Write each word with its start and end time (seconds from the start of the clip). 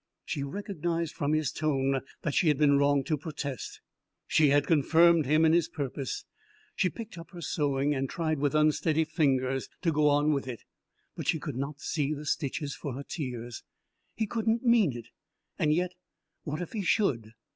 She 0.25 0.41
recognized 0.41 1.13
from 1.13 1.33
his 1.33 1.51
tone 1.51 2.01
that 2.23 2.33
she 2.33 2.47
had 2.47 2.57
been 2.57 2.79
wrong 2.79 3.03
to 3.03 3.19
protest; 3.19 3.81
she 4.25 4.49
had 4.49 4.65
confirmed 4.65 5.27
him 5.27 5.45
in 5.45 5.53
his 5.53 5.67
purpose. 5.67 6.25
She 6.75 6.89
picked 6.89 7.19
up 7.19 7.29
her 7.33 7.41
sewing 7.41 7.93
and 7.93 8.09
tried 8.09 8.39
with 8.39 8.55
unsteady 8.55 9.03
fingers 9.05 9.69
to 9.83 9.91
go 9.91 10.09
on 10.09 10.33
with 10.33 10.47
it, 10.47 10.63
but 11.15 11.27
she 11.27 11.37
could 11.37 11.55
not 11.55 11.81
see 11.81 12.15
the 12.15 12.25
stitches 12.25 12.75
for 12.75 12.93
her 12.95 13.03
tears. 13.03 13.61
He 14.15 14.25
couldn't 14.25 14.63
mean 14.65 14.97
it 14.97 15.09
and 15.59 15.71
yet, 15.71 15.91
what 16.45 16.63
if 16.63 16.73
he 16.73 16.81
should? 16.81 17.33